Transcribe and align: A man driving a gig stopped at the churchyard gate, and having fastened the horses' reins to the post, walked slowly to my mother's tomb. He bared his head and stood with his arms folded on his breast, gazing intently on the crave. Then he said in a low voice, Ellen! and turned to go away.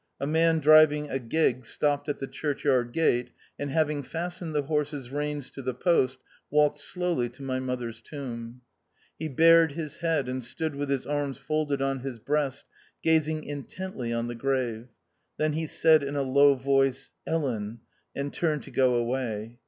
A 0.19 0.25
man 0.25 0.57
driving 0.57 1.11
a 1.11 1.19
gig 1.19 1.63
stopped 1.63 2.09
at 2.09 2.17
the 2.17 2.25
churchyard 2.25 2.91
gate, 2.91 3.29
and 3.59 3.69
having 3.69 4.01
fastened 4.01 4.55
the 4.55 4.63
horses' 4.63 5.11
reins 5.11 5.51
to 5.51 5.61
the 5.61 5.75
post, 5.75 6.17
walked 6.49 6.79
slowly 6.79 7.29
to 7.29 7.43
my 7.43 7.59
mother's 7.59 8.01
tomb. 8.01 8.61
He 9.19 9.27
bared 9.27 9.73
his 9.73 9.97
head 9.99 10.27
and 10.27 10.43
stood 10.43 10.73
with 10.73 10.89
his 10.89 11.05
arms 11.05 11.37
folded 11.37 11.83
on 11.83 11.99
his 11.99 12.17
breast, 12.17 12.65
gazing 13.03 13.43
intently 13.43 14.11
on 14.11 14.27
the 14.27 14.35
crave. 14.35 14.87
Then 15.37 15.53
he 15.53 15.67
said 15.67 16.01
in 16.01 16.15
a 16.15 16.23
low 16.23 16.55
voice, 16.55 17.11
Ellen! 17.27 17.81
and 18.15 18.33
turned 18.33 18.63
to 18.63 18.71
go 18.71 18.95
away. 18.95 19.59